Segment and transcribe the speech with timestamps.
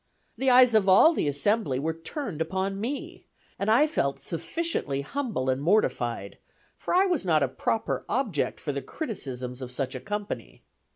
[0.35, 3.27] The eyes of all the assembly were turned upon me,
[3.59, 6.39] and I felt sufficiently humble and mortified,
[6.75, 10.63] for I was not a proper object for the criticisms of such a company.